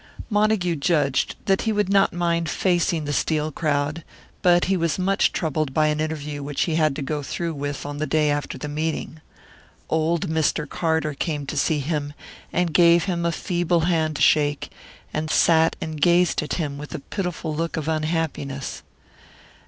[0.31, 4.03] Montague judged that he would not mind facing the "Steel crowd";
[4.41, 7.85] but he was much troubled by an interview which he had to go through with
[7.85, 9.21] on the day after the meeting.
[9.89, 10.67] Old Mr.
[10.67, 12.13] Carter came to see him,
[12.51, 14.71] and gave him a feeble hand to shake,
[15.13, 18.81] and sat and gazed at him with a pitiful look of unhappiness.